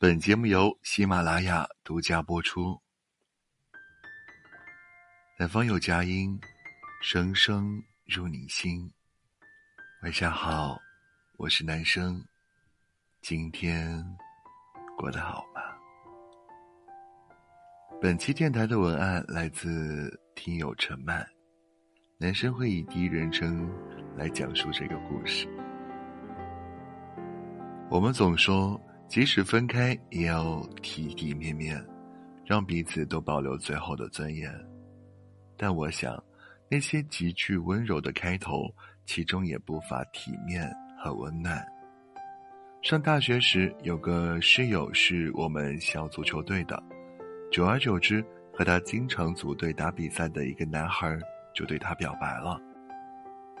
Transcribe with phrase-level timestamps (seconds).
[0.00, 2.80] 本节目由喜马拉雅独家播出。
[5.38, 6.40] 南方有佳音，
[7.02, 8.90] 声声入你心。
[10.02, 10.80] 晚上好，
[11.36, 12.18] 我是男生，
[13.20, 14.02] 今天
[14.96, 15.60] 过得好吗？
[18.00, 21.28] 本期电台的文案来自听友陈曼，
[22.16, 23.70] 男生会以第一人称
[24.16, 25.46] 来讲述这个故事。
[27.90, 28.80] 我们总说。
[29.10, 31.84] 即使分开，也要体体面面，
[32.46, 34.48] 让彼此都保留最后的尊严。
[35.56, 36.22] 但我想，
[36.70, 38.72] 那些极具温柔的开头，
[39.04, 41.60] 其中也不乏体面和温暖。
[42.82, 46.80] 上大学时，有个室友是我们校足球队的，
[47.50, 51.18] 久而久之，和他经常组队打比赛的一个男孩
[51.52, 52.62] 就对他表白了。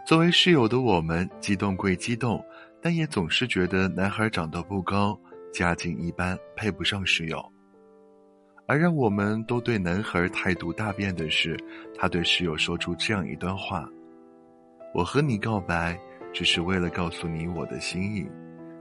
[0.06, 2.40] 作为室友的我们，激动归激动，
[2.80, 5.20] 但也总是觉得男孩长得不高。
[5.52, 7.44] 家境一般，配不上室友。
[8.66, 11.58] 而让我们都对男孩态度大变的是，
[11.98, 13.88] 他对室友说出这样一段话
[14.94, 15.98] ：“我和你告白，
[16.32, 18.24] 只是为了告诉你我的心意，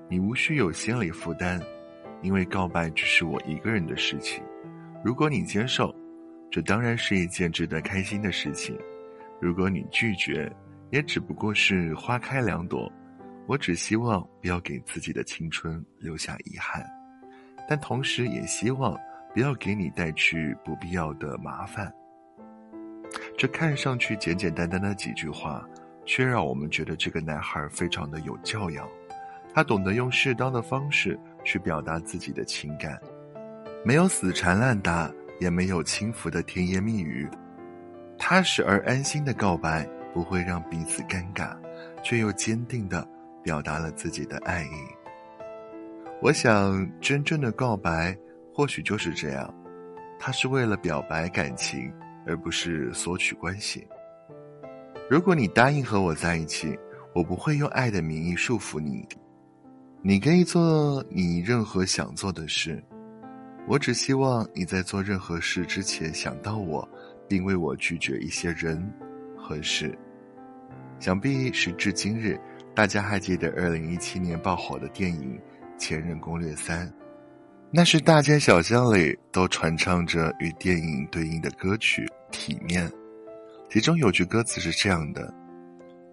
[0.07, 1.59] 你无需有心理负担，
[2.21, 4.43] 因为告白只是我一个人的事情。
[5.03, 5.91] 如果你接受，
[6.51, 8.75] 这当然是一件值得开心的事情；
[9.41, 10.51] 如果你拒绝，
[10.91, 12.91] 也只不过是花开两朵。”
[13.49, 16.85] 我只希望不要给自己的青春留下遗憾，
[17.67, 18.95] 但同时也希望
[19.33, 21.91] 不要给你带去不必要的麻烦。
[23.35, 25.67] 这看上去简简单单的几句话，
[26.05, 28.87] 却让我们觉得这个男孩非常的有教养。
[29.51, 33.01] 他懂得用适当的方式去表达自己的情感，
[33.83, 37.27] 没有死缠烂打，也没有轻浮的甜言蜜语，
[38.15, 41.57] 踏实而安心的告白不会让彼此尴尬，
[42.03, 43.03] 却又坚定的。
[43.43, 44.69] 表达了自己的爱意。
[46.21, 48.15] 我想，真正的告白
[48.53, 49.53] 或许就是这样，
[50.19, 51.91] 他是为了表白感情，
[52.25, 53.87] 而不是索取关系。
[55.09, 56.77] 如果你答应和我在一起，
[57.15, 59.07] 我不会用爱的名义束缚你，
[60.01, 62.83] 你可以做你任何想做的事。
[63.67, 66.87] 我只希望你在做任何事之前想到我，
[67.27, 68.91] 并为我拒绝一些人
[69.37, 69.97] 和事。
[70.99, 72.37] 想必时至今日。
[72.79, 75.37] 大家还记得二零一七年爆火的电影
[75.77, 76.87] 《前任攻略三》，
[77.71, 82.87] 那是大街小巷里都传唱着与电影对应的歌曲《体面》，
[83.69, 85.29] 其中有句歌词是这样的：“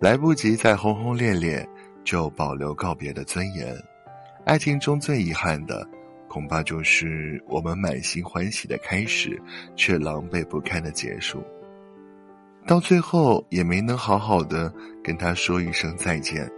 [0.02, 1.64] 来不及再轰轰烈烈，
[2.02, 3.72] 就保留告别的尊严。
[4.44, 5.88] 爱情中最遗憾的，
[6.26, 9.40] 恐怕就是我们满心欢喜的开始，
[9.76, 11.40] 却狼狈不堪的结束。”
[12.66, 14.74] 到最后也没能好好的
[15.04, 16.50] 跟他说一声再见，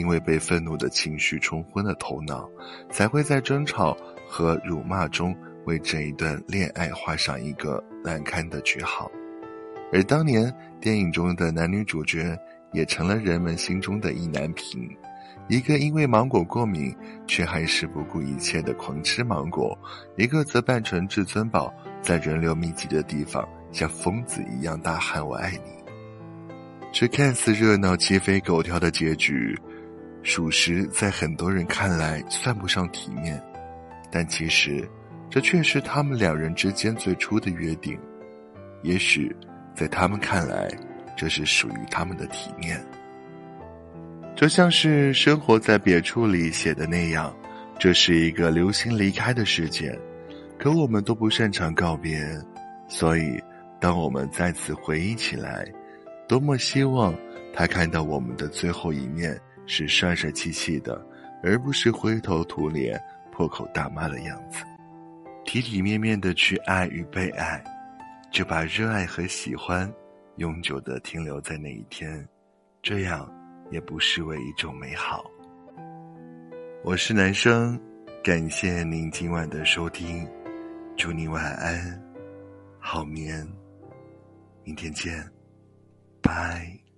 [0.00, 2.48] 因为被愤怒的情绪冲昏了头脑，
[2.90, 3.94] 才会在争吵
[4.26, 9.10] 和辱骂中为这一段恋爱画上一个难堪的句号。
[9.92, 10.50] 而当年
[10.80, 12.34] 电影中的男女主角
[12.72, 14.88] 也成了人们心中的意难平，
[15.48, 16.96] 一个因为芒果过敏
[17.26, 19.78] 却还是不顾一切的狂吃芒果，
[20.16, 23.46] 一个则扮成至尊宝在人流密集的地方。
[23.70, 25.92] 像疯子一样大喊“我爱你”，
[26.92, 29.56] 这看似热闹、鸡飞狗跳的结局，
[30.22, 33.42] 属实在很多人看来算不上体面，
[34.10, 34.88] 但其实，
[35.28, 37.98] 这却是他们两人之间最初的约定。
[38.82, 39.34] 也许，
[39.74, 40.68] 在他们看来，
[41.16, 42.84] 这是属于他们的体面。
[44.36, 47.34] 就像是《生活在别处》里写的那样，
[47.78, 49.98] 这是一个流星离开的世界，
[50.58, 52.24] 可我们都不擅长告别，
[52.88, 53.40] 所以。
[53.82, 55.66] 当我们再次回忆起来，
[56.28, 57.14] 多么希望
[57.54, 59.34] 他看到我们的最后一面
[59.72, 61.00] 是帅帅气气的，
[61.44, 63.00] 而不是灰头土脸、
[63.30, 64.64] 破口大骂的样子。
[65.44, 67.62] 体体面面的去爱与被爱，
[68.32, 69.88] 就把热爱和喜欢
[70.38, 72.28] 永久的停留在那一天，
[72.82, 73.32] 这样
[73.70, 75.24] 也不失为一种美好。
[76.82, 77.80] 我是男生，
[78.24, 80.28] 感谢您今晚的收听，
[80.96, 82.02] 祝您晚安，
[82.80, 83.46] 好眠。
[84.64, 85.24] 明天见，
[86.20, 86.89] 拜。